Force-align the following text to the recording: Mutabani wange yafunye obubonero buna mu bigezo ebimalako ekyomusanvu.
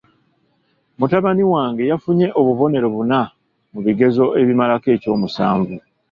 Mutabani 0.97 1.43
wange 1.53 1.83
yafunye 1.91 2.27
obubonero 2.39 2.87
buna 2.95 3.19
mu 3.73 3.79
bigezo 3.85 4.23
ebimalako 4.41 4.87
ekyomusanvu. 4.95 5.75